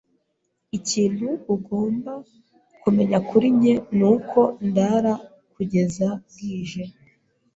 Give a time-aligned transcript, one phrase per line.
[0.77, 2.13] Ikintu ugomba
[2.81, 5.13] kumenya kuri njye nuko ndara
[5.53, 6.83] kugeza bwije.